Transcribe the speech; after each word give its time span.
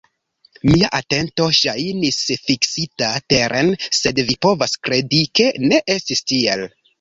Mia 0.67 0.87
atento 0.99 1.49
ŝajnis 1.57 2.17
fiksita 2.47 3.11
teren, 3.35 3.69
sed 3.99 4.23
vi 4.31 4.37
povas 4.47 4.75
kredi, 4.89 5.21
ke 5.41 5.47
ne 5.69 5.83
estis 5.99 6.27
tiel. 6.33 6.67